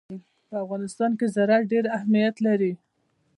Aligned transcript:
په 0.49 0.55
افغانستان 0.63 1.11
کې 1.19 1.25
زراعت 1.35 1.63
ډېر 1.71 1.85
اهمیت 1.97 2.35
لري. 2.47 2.71